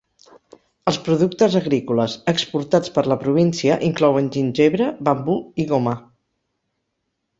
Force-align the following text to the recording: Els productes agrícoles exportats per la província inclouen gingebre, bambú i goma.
Els 0.91 0.97
productes 1.07 1.57
agrícoles 1.59 2.15
exportats 2.33 2.93
per 2.95 3.03
la 3.13 3.17
província 3.25 3.77
inclouen 3.91 4.33
gingebre, 4.39 4.89
bambú 5.11 5.37
i 5.65 5.67
goma. 5.75 5.95